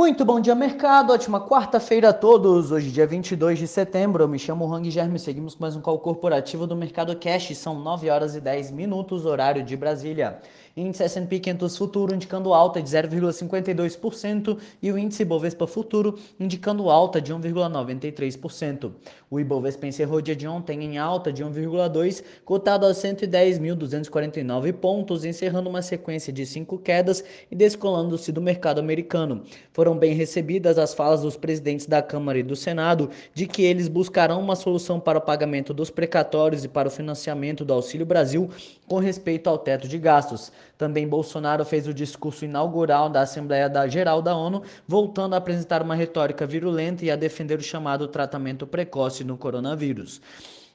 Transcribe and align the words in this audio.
Muito 0.00 0.24
bom 0.24 0.38
dia, 0.38 0.54
mercado. 0.54 1.12
Ótima 1.12 1.40
quarta-feira 1.40 2.10
a 2.10 2.12
todos. 2.12 2.70
Hoje, 2.70 2.88
dia 2.88 3.04
22 3.04 3.58
de 3.58 3.66
setembro. 3.66 4.22
Eu 4.22 4.28
me 4.28 4.38
chamo 4.38 4.72
Hang 4.72 4.88
Germe. 4.88 5.18
Seguimos 5.18 5.56
com 5.56 5.64
mais 5.64 5.74
um 5.74 5.80
call 5.80 5.98
corporativo 5.98 6.68
do 6.68 6.76
Mercado 6.76 7.16
Cash. 7.16 7.58
São 7.58 7.74
9 7.80 8.08
horas 8.08 8.36
e 8.36 8.40
10 8.40 8.70
minutos, 8.70 9.26
horário 9.26 9.60
de 9.60 9.76
Brasília. 9.76 10.40
Índice 10.78 11.02
S&P 11.02 11.40
500 11.40 11.76
Futuro 11.76 12.14
indicando 12.14 12.54
alta 12.54 12.80
de 12.80 12.88
0,52% 12.88 14.58
e 14.80 14.92
o 14.92 14.98
índice 14.98 15.24
Bovespa 15.24 15.66
Futuro 15.66 16.16
indicando 16.38 16.88
alta 16.88 17.20
de 17.20 17.34
1,93%. 17.34 18.92
O 19.28 19.40
Ibovespa 19.40 19.88
encerrou 19.88 20.20
dia 20.20 20.36
de 20.36 20.46
ontem 20.46 20.84
em 20.84 20.96
alta 20.96 21.32
de 21.32 21.44
1,2, 21.44 22.22
cotado 22.44 22.86
a 22.86 22.92
110.249 22.92 24.72
pontos, 24.74 25.24
encerrando 25.24 25.68
uma 25.68 25.82
sequência 25.82 26.32
de 26.32 26.46
cinco 26.46 26.78
quedas 26.78 27.24
e 27.50 27.56
descolando-se 27.56 28.30
do 28.30 28.40
mercado 28.40 28.78
americano. 28.78 29.42
Foram 29.72 29.98
bem 29.98 30.14
recebidas 30.14 30.78
as 30.78 30.94
falas 30.94 31.22
dos 31.22 31.36
presidentes 31.36 31.86
da 31.86 32.00
Câmara 32.00 32.38
e 32.38 32.42
do 32.44 32.54
Senado 32.54 33.10
de 33.34 33.46
que 33.46 33.62
eles 33.62 33.88
buscarão 33.88 34.40
uma 34.40 34.54
solução 34.54 35.00
para 35.00 35.18
o 35.18 35.22
pagamento 35.22 35.74
dos 35.74 35.90
precatórios 35.90 36.64
e 36.64 36.68
para 36.68 36.86
o 36.86 36.90
financiamento 36.90 37.64
do 37.64 37.72
Auxílio 37.72 38.06
Brasil 38.06 38.48
com 38.86 38.98
respeito 38.98 39.50
ao 39.50 39.58
teto 39.58 39.88
de 39.88 39.98
gastos. 39.98 40.52
Também 40.76 41.08
Bolsonaro 41.08 41.64
fez 41.64 41.86
o 41.86 41.94
discurso 41.94 42.44
inaugural 42.44 43.08
da 43.08 43.22
Assembleia 43.22 43.70
Geral 43.88 44.20
da 44.20 44.36
ONU, 44.36 44.62
voltando 44.86 45.34
a 45.34 45.38
apresentar 45.38 45.82
uma 45.82 45.94
retórica 45.94 46.46
virulenta 46.46 47.04
e 47.04 47.10
a 47.10 47.16
defender 47.16 47.58
o 47.58 47.62
chamado 47.62 48.08
tratamento 48.08 48.66
precoce 48.66 49.24
no 49.24 49.36
coronavírus. 49.36 50.20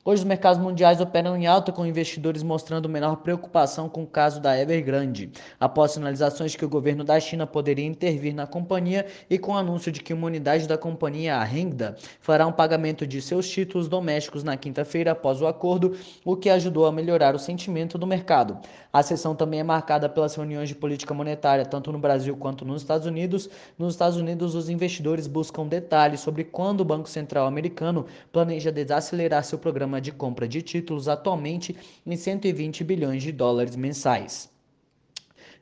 Hoje 0.06 0.22
os 0.22 0.28
mercados 0.28 0.62
mundiais 0.62 1.00
operam 1.00 1.38
em 1.38 1.48
alta 1.48 1.72
com 1.72 1.86
investidores 1.86 2.44
mostrando 2.44 2.90
menor 2.90 3.16
preocupação 3.18 3.88
com 3.88 4.04
o 4.04 4.08
caso 4.08 4.42
da 4.42 4.60
Evergrande, 4.60 5.32
após 5.58 5.92
sinalizações 5.92 6.52
de 6.52 6.58
que 6.58 6.66
o 6.66 6.70
governo 6.70 7.06
da 7.06 7.18
China 7.22 7.48
poderia 7.48 7.86
intervir 7.86 8.36
na 8.36 8.46
companhia 8.46 9.06
e 9.30 9.40
com 9.40 9.54
o 9.54 9.58
anúncio 9.58 9.94
de 9.94 10.02
que 10.02 10.14
uma 10.14 10.28
unidade 10.28 10.68
da 10.68 10.78
companhia, 10.78 11.38
a 11.38 11.44
Renda, 11.46 11.96
fará 12.20 12.46
um 12.46 12.52
pagamento 12.52 13.08
de 13.08 13.22
seus 13.22 13.48
títulos 13.48 13.88
domésticos 13.88 14.44
na 14.44 14.58
quinta-feira 14.58 15.14
após 15.14 15.42
o 15.42 15.48
acordo, 15.48 15.96
o 16.26 16.36
que 16.36 16.50
ajudou 16.50 16.86
a 16.86 16.92
melhorar 16.92 17.34
o 17.34 17.40
sentimento 17.40 17.98
do 17.98 18.06
mercado. 18.06 18.60
A 18.92 19.02
sessão 19.02 19.34
também 19.34 19.62
é 19.62 19.64
marcada 19.64 20.10
pelas 20.10 20.36
reuniões 20.36 20.68
de 20.68 20.76
política 20.76 21.14
monetária, 21.14 21.66
tanto 21.66 21.94
no 21.94 21.98
Brasil 21.98 22.36
quanto 22.36 22.66
nos 22.66 22.82
Estados 22.82 23.08
Unidos. 23.08 23.50
Nos 23.80 23.94
Estados 23.94 24.18
Unidos, 24.18 24.54
os 24.54 24.68
investidores 24.68 25.28
buscam 25.28 25.66
detalhes 25.66 26.20
sobre 26.20 26.44
quando 26.44 26.82
o 26.82 26.86
Banco 26.86 27.08
Central 27.08 27.48
americano 27.48 28.06
planeja 28.34 28.70
desacelerar 28.70 29.46
seu 29.46 29.58
programa 29.58 29.93
de 30.00 30.12
compra 30.12 30.48
de 30.48 30.62
títulos 30.62 31.08
atualmente 31.08 31.76
em 32.06 32.16
120 32.16 32.84
bilhões 32.84 33.24
de 33.24 33.32
dólares 33.32 33.76
mensais. 33.76 34.53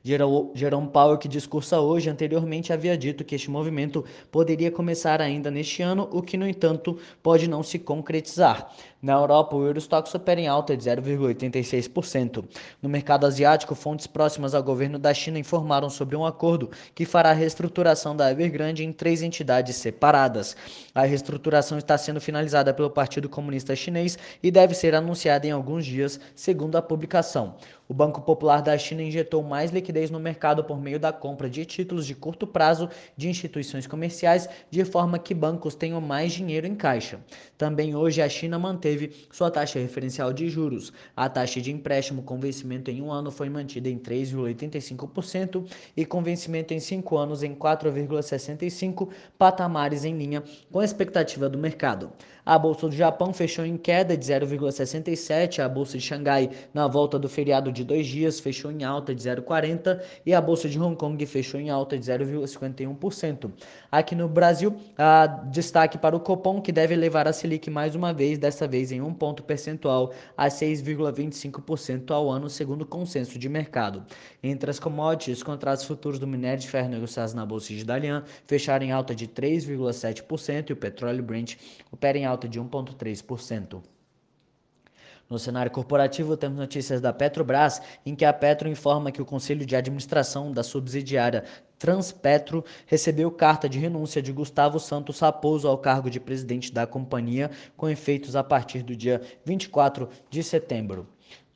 Jerome 0.04 0.88
Powell, 0.88 1.16
que 1.16 1.28
discursa 1.28 1.80
hoje, 1.80 2.10
anteriormente 2.10 2.72
havia 2.72 2.96
dito 2.96 3.24
que 3.24 3.36
este 3.36 3.50
movimento 3.50 4.04
poderia 4.30 4.70
começar 4.70 5.20
ainda 5.20 5.50
neste 5.50 5.80
ano, 5.82 6.08
o 6.10 6.20
que, 6.20 6.36
no 6.36 6.46
entanto, 6.46 6.98
pode 7.22 7.48
não 7.48 7.62
se 7.62 7.78
concretizar. 7.78 8.72
Na 9.00 9.14
Europa, 9.14 9.56
o 9.56 9.66
Eurostox 9.66 10.14
opera 10.14 10.40
em 10.40 10.46
alta 10.46 10.76
de 10.76 10.84
0,86%. 10.84 12.44
No 12.80 12.88
mercado 12.88 13.26
asiático, 13.26 13.74
fontes 13.74 14.06
próximas 14.06 14.54
ao 14.54 14.62
governo 14.62 14.96
da 14.96 15.12
China 15.12 15.40
informaram 15.40 15.90
sobre 15.90 16.14
um 16.14 16.24
acordo 16.24 16.70
que 16.94 17.04
fará 17.04 17.30
a 17.30 17.32
reestruturação 17.32 18.14
da 18.14 18.30
Evergrande 18.30 18.84
em 18.84 18.92
três 18.92 19.20
entidades 19.20 19.74
separadas. 19.74 20.56
A 20.94 21.02
reestruturação 21.02 21.78
está 21.78 21.98
sendo 21.98 22.20
finalizada 22.20 22.72
pelo 22.72 22.90
Partido 22.90 23.28
Comunista 23.28 23.74
Chinês 23.74 24.16
e 24.40 24.52
deve 24.52 24.72
ser 24.72 24.94
anunciada 24.94 25.48
em 25.48 25.50
alguns 25.50 25.84
dias, 25.84 26.20
segundo 26.34 26.76
a 26.76 26.82
publicação. 26.82 27.56
O 27.92 27.94
Banco 27.94 28.22
Popular 28.22 28.62
da 28.62 28.78
China 28.78 29.02
injetou 29.02 29.42
mais 29.42 29.70
liquidez 29.70 30.10
no 30.10 30.18
mercado 30.18 30.64
por 30.64 30.80
meio 30.80 30.98
da 30.98 31.12
compra 31.12 31.50
de 31.50 31.62
títulos 31.66 32.06
de 32.06 32.14
curto 32.14 32.46
prazo 32.46 32.88
de 33.14 33.28
instituições 33.28 33.86
comerciais, 33.86 34.48
de 34.70 34.82
forma 34.82 35.18
que 35.18 35.34
bancos 35.34 35.74
tenham 35.74 36.00
mais 36.00 36.32
dinheiro 36.32 36.66
em 36.66 36.74
caixa. 36.74 37.20
Também 37.58 37.94
hoje 37.94 38.22
a 38.22 38.28
China 38.30 38.58
manteve 38.58 39.12
sua 39.30 39.50
taxa 39.50 39.78
referencial 39.78 40.32
de 40.32 40.48
juros. 40.48 40.90
A 41.14 41.28
taxa 41.28 41.60
de 41.60 41.70
empréstimo 41.70 42.22
com 42.22 42.40
vencimento 42.40 42.90
em 42.90 43.02
um 43.02 43.12
ano 43.12 43.30
foi 43.30 43.50
mantida 43.50 43.90
em 43.90 43.98
3,85% 43.98 45.70
e 45.94 46.06
com 46.06 46.22
vencimento 46.22 46.72
em 46.72 46.80
cinco 46.80 47.18
anos 47.18 47.42
em 47.42 47.54
4,65 47.54 49.10
patamares 49.36 50.06
em 50.06 50.16
linha 50.16 50.42
com 50.70 50.78
a 50.78 50.84
expectativa 50.86 51.46
do 51.46 51.58
mercado. 51.58 52.10
A 52.44 52.58
bolsa 52.58 52.88
do 52.88 52.96
Japão 52.96 53.32
fechou 53.32 53.64
em 53.64 53.76
queda 53.76 54.16
de 54.16 54.26
0,67, 54.26 55.60
a 55.60 55.68
bolsa 55.68 55.96
de 55.96 56.04
Xangai 56.04 56.50
na 56.74 56.88
volta 56.88 57.16
do 57.16 57.28
feriado 57.28 57.70
de 57.82 57.84
dois 57.84 58.06
dias 58.06 58.40
fechou 58.40 58.70
em 58.70 58.84
alta 58.84 59.14
de 59.14 59.22
0,40 59.22 60.00
e 60.24 60.32
a 60.32 60.40
bolsa 60.40 60.68
de 60.68 60.78
Hong 60.80 60.96
Kong 60.96 61.24
fechou 61.26 61.60
em 61.60 61.68
alta 61.70 61.98
de 61.98 62.04
0,51%. 62.04 63.50
Aqui 63.90 64.14
no 64.14 64.28
Brasil, 64.28 64.74
a 64.96 65.26
destaque 65.26 65.98
para 65.98 66.16
o 66.16 66.20
Copom 66.20 66.60
que 66.60 66.72
deve 66.72 66.96
levar 66.96 67.28
a 67.28 67.32
Selic 67.32 67.68
mais 67.68 67.94
uma 67.94 68.12
vez, 68.12 68.38
dessa 68.38 68.66
vez 68.66 68.92
em 68.92 69.00
um 69.00 69.12
ponto 69.12 69.42
percentual 69.42 70.12
a 70.36 70.48
6,25% 70.48 72.10
ao 72.10 72.30
ano, 72.30 72.48
segundo 72.48 72.82
o 72.82 72.86
consenso 72.86 73.38
de 73.38 73.48
mercado. 73.48 74.04
Entre 74.42 74.70
as 74.70 74.78
commodities, 74.78 75.38
os 75.38 75.42
contratos 75.42 75.84
futuros 75.84 76.18
do 76.18 76.26
minério 76.26 76.60
de 76.60 76.68
ferro 76.68 76.88
negociados 76.88 77.34
na 77.34 77.44
bolsa 77.44 77.74
de 77.74 77.84
Dalian 77.84 78.24
fecharam 78.46 78.86
em 78.86 78.92
alta 78.92 79.14
de 79.14 79.26
3,7% 79.26 80.70
e 80.70 80.72
o 80.72 80.76
petróleo 80.76 81.22
Brent 81.22 81.56
opera 81.90 82.16
em 82.16 82.24
alta 82.24 82.48
de 82.48 82.60
1,3%. 82.60 83.82
No 85.32 85.38
cenário 85.38 85.72
corporativo, 85.72 86.36
temos 86.36 86.58
notícias 86.58 87.00
da 87.00 87.10
Petrobras, 87.10 87.80
em 88.04 88.14
que 88.14 88.22
a 88.22 88.34
Petro 88.34 88.68
informa 88.68 89.10
que 89.10 89.22
o 89.22 89.24
Conselho 89.24 89.64
de 89.64 89.74
Administração 89.74 90.52
da 90.52 90.62
subsidiária 90.62 91.44
Transpetro 91.78 92.62
recebeu 92.84 93.30
carta 93.30 93.66
de 93.66 93.78
renúncia 93.78 94.20
de 94.20 94.30
Gustavo 94.30 94.78
Santos 94.78 95.20
Raposo 95.20 95.66
ao 95.66 95.78
cargo 95.78 96.10
de 96.10 96.20
presidente 96.20 96.70
da 96.70 96.86
companhia, 96.86 97.50
com 97.78 97.88
efeitos 97.88 98.36
a 98.36 98.44
partir 98.44 98.82
do 98.82 98.94
dia 98.94 99.22
24 99.42 100.06
de 100.28 100.42
setembro. 100.42 101.08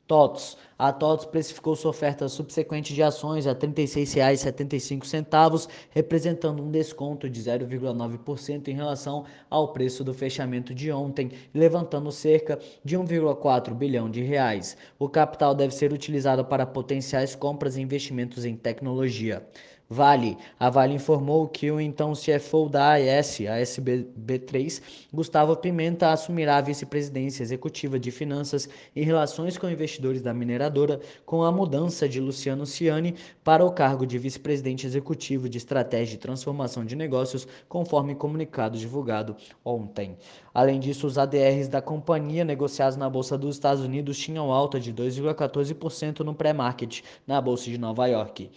TOTS. 0.07 0.57
A 0.79 0.93
TOTS 0.93 1.25
precificou 1.25 1.75
sua 1.75 1.89
oferta 1.89 2.29
subsequente 2.29 2.93
de 2.93 3.03
ações 3.03 3.47
a 3.47 3.51
R$ 3.51 3.57
36,75, 3.57 5.67
representando 5.89 6.63
um 6.63 6.71
desconto 6.71 7.29
de 7.29 7.41
0,9% 7.41 8.67
em 8.67 8.73
relação 8.73 9.25
ao 9.49 9.73
preço 9.73 10.03
do 10.03 10.13
fechamento 10.13 10.73
de 10.73 10.91
ontem, 10.91 11.31
levantando 11.53 12.11
cerca 12.11 12.59
de 12.83 12.97
1,4 12.97 13.73
bilhão 13.73 14.09
de 14.09 14.21
reais. 14.21 14.77
O 14.97 15.09
capital 15.09 15.53
deve 15.53 15.73
ser 15.73 15.91
utilizado 15.91 16.45
para 16.45 16.65
potenciais 16.65 17.35
compras 17.35 17.75
e 17.75 17.81
investimentos 17.81 18.45
em 18.45 18.55
tecnologia. 18.55 19.45
Vale. 19.89 20.37
A 20.59 20.69
Vale 20.69 20.95
informou 20.95 21.47
que 21.47 21.71
o 21.71 21.79
então 21.79 22.11
CFO 22.11 22.67
da 22.67 22.89
AES, 22.91 23.39
a 23.41 23.61
SBB3, 23.61 24.81
Gustavo 25.13 25.55
Pimenta, 25.55 26.11
assumirá 26.11 26.57
a 26.57 26.61
vice-presidência 26.61 27.41
executiva 27.41 27.97
de 27.97 28.11
Finanças 28.11 28.67
e 28.93 29.01
Relações 29.01 29.57
com 29.57 29.69
Investidores 29.69 30.21
da 30.21 30.33
mineradora, 30.33 30.99
com 31.25 31.41
a 31.41 31.51
mudança 31.53 32.07
de 32.07 32.19
Luciano 32.19 32.65
Ciani 32.65 33.15
para 33.45 33.65
o 33.65 33.71
cargo 33.71 34.05
de 34.05 34.17
vice-presidente 34.17 34.85
executivo 34.85 35.47
de 35.47 35.57
Estratégia 35.57 36.15
e 36.15 36.19
Transformação 36.19 36.83
de 36.83 36.93
Negócios, 36.93 37.47
conforme 37.69 38.13
comunicado 38.13 38.77
divulgado 38.77 39.37
ontem. 39.63 40.17
Além 40.53 40.81
disso, 40.81 41.07
os 41.07 41.17
ADRs 41.17 41.69
da 41.69 41.81
companhia 41.81 42.43
negociados 42.43 42.97
na 42.97 43.09
Bolsa 43.09 43.37
dos 43.37 43.55
Estados 43.55 43.83
Unidos 43.83 44.17
tinham 44.17 44.51
alta 44.51 44.81
de 44.81 44.93
2,14% 44.93 46.19
no 46.21 46.35
pré-market 46.35 47.03
na 47.25 47.39
Bolsa 47.39 47.65
de 47.69 47.77
Nova 47.77 48.05
York. 48.07 48.51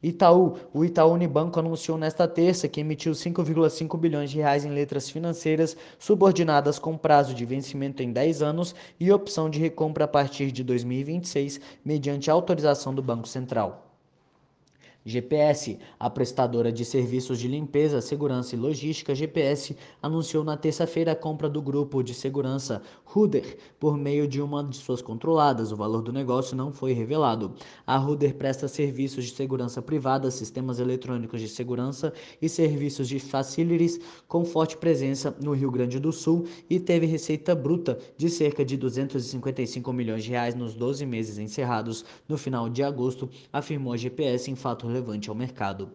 Itaú, 0.00 0.54
o 0.72 0.84
Itaú 0.84 1.12
Unibanco 1.12 1.58
anunciou 1.58 1.98
nesta 1.98 2.28
terça 2.28 2.68
que 2.68 2.80
emitiu 2.80 3.12
5,5 3.12 3.98
bilhões 3.98 4.30
de 4.30 4.36
reais 4.36 4.64
em 4.64 4.70
letras 4.70 5.10
financeiras 5.10 5.76
subordinadas 5.98 6.78
com 6.78 6.96
prazo 6.96 7.34
de 7.34 7.44
vencimento 7.44 8.00
em 8.00 8.12
10 8.12 8.42
anos 8.42 8.74
e 9.00 9.10
opção 9.10 9.50
de 9.50 9.58
recompra 9.58 10.04
a 10.04 10.08
partir 10.08 10.52
de 10.52 10.62
2026, 10.62 11.60
mediante 11.84 12.30
autorização 12.30 12.94
do 12.94 13.02
Banco 13.02 13.26
Central. 13.26 13.87
GPS, 15.04 15.78
a 15.98 16.10
prestadora 16.10 16.70
de 16.70 16.84
serviços 16.84 17.38
de 17.38 17.48
limpeza, 17.48 18.00
segurança 18.00 18.54
e 18.54 18.58
logística 18.58 19.14
GPS, 19.14 19.76
anunciou 20.02 20.44
na 20.44 20.56
terça-feira 20.56 21.12
a 21.12 21.16
compra 21.16 21.48
do 21.48 21.62
grupo 21.62 22.02
de 22.02 22.12
segurança 22.12 22.82
Ruder 23.04 23.56
por 23.80 23.96
meio 23.96 24.28
de 24.28 24.42
uma 24.42 24.62
de 24.62 24.76
suas 24.76 25.00
controladas. 25.00 25.72
O 25.72 25.76
valor 25.76 26.02
do 26.02 26.12
negócio 26.12 26.54
não 26.54 26.72
foi 26.72 26.92
revelado. 26.92 27.54
A 27.86 27.96
Ruder 27.96 28.34
presta 28.34 28.68
serviços 28.68 29.24
de 29.24 29.30
segurança 29.34 29.80
privada, 29.80 30.30
sistemas 30.30 30.78
eletrônicos 30.78 31.40
de 31.40 31.48
segurança 31.48 32.12
e 32.42 32.48
serviços 32.48 33.08
de 33.08 33.18
facilities 33.18 33.98
com 34.26 34.44
forte 34.44 34.76
presença 34.76 35.34
no 35.40 35.52
Rio 35.52 35.70
Grande 35.70 35.98
do 35.98 36.12
Sul 36.12 36.46
e 36.68 36.78
teve 36.78 37.06
receita 37.06 37.54
bruta 37.54 37.98
de 38.16 38.28
cerca 38.28 38.64
de 38.64 38.76
255 38.76 39.90
milhões 39.92 40.24
de 40.24 40.30
reais 40.30 40.54
nos 40.54 40.74
12 40.74 41.06
meses 41.06 41.38
encerrados 41.38 42.04
no 42.28 42.36
final 42.36 42.68
de 42.68 42.82
agosto, 42.82 43.28
afirmou 43.52 43.92
a 43.92 43.96
GPS 43.96 44.50
em 44.50 44.54
fato 44.54 44.86
relevante 44.98 45.30
ao 45.30 45.34
mercado. 45.34 45.90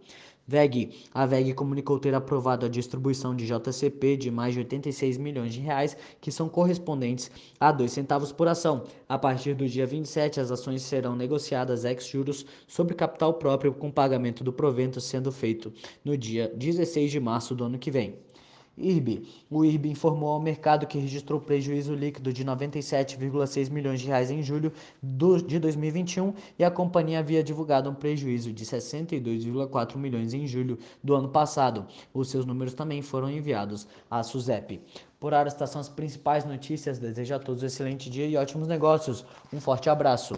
VEG. 0.46 1.06
A 1.14 1.26
VEG 1.26 1.54
comunicou 1.54 1.98
ter 2.00 2.14
aprovado 2.14 2.66
a 2.66 2.70
distribuição 2.70 3.34
de 3.34 3.46
JCP 3.46 4.18
de 4.18 4.30
mais 4.30 4.54
de 4.54 4.60
86 4.60 5.18
milhões 5.18 5.54
de 5.54 5.62
reais, 5.62 5.96
que 6.20 6.34
são 6.34 6.50
correspondentes 6.50 7.32
a 7.58 7.72
2 7.72 7.90
centavos 7.90 8.34
por 8.34 8.50
ação. 8.50 8.84
A 9.08 9.18
partir 9.18 9.54
do 9.54 9.68
dia 9.68 9.88
27, 9.88 10.42
as 10.42 10.52
ações 10.52 10.82
serão 10.82 11.16
negociadas 11.16 11.86
ex 11.86 12.06
juros 12.08 12.46
sobre 12.68 12.94
capital 12.94 13.36
próprio 13.36 13.74
com 13.74 13.90
pagamento 13.90 14.44
do 14.44 14.52
provento 14.52 15.00
sendo 15.00 15.32
feito 15.32 15.72
no 16.04 16.18
dia 16.18 16.52
16 16.54 17.10
de 17.10 17.22
março 17.22 17.56
do 17.56 17.64
ano 17.64 17.80
que 17.80 17.92
vem. 17.92 18.18
IRB. 18.78 19.24
O 19.50 19.64
IRB 19.64 19.90
informou 19.90 20.30
ao 20.30 20.40
mercado 20.40 20.88
que 20.88 20.98
registrou 20.98 21.40
prejuízo 21.40 21.94
líquido 21.94 22.34
de 22.34 22.44
97,6 22.44 23.70
milhões 23.70 24.02
de 24.02 24.08
reais 24.08 24.32
em 24.32 24.42
julho 24.42 24.74
de 25.02 25.60
2021 25.60 26.34
e 26.58 26.64
a 26.64 26.72
companhia 26.72 27.20
havia 27.20 27.44
divulgado 27.44 27.90
um 27.90 27.94
prejuízo 27.94 28.52
de 28.52 28.66
62,4 28.66 29.98
milhões 29.98 30.34
em 30.34 30.48
julho 30.48 30.78
do 31.04 31.14
ano 31.14 31.30
passado. 31.30 31.86
Os 32.14 32.30
seus 32.30 32.46
números 32.46 32.74
também 32.74 33.02
foram 33.02 33.30
enviados 33.30 33.88
à 34.10 34.24
SUSEP. 34.24 34.82
Por 35.20 35.34
hora, 35.34 35.48
estas 35.48 35.70
são 35.70 35.80
as 35.80 35.88
principais 35.88 36.44
notícias. 36.44 37.00
Desejo 37.00 37.36
a 37.36 37.40
todos 37.40 37.64
um 37.64 37.66
excelente 37.66 38.10
dia 38.10 38.26
e 38.26 38.36
ótimos 38.36 38.68
negócios. 38.68 39.26
Um 39.54 39.62
forte 39.62 39.90
abraço. 39.90 40.36